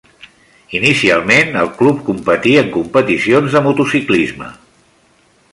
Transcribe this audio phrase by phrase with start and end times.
[0.79, 4.53] Inicialment el club competí en competicions de motociclisme.